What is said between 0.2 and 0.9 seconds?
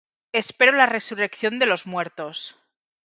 Espero la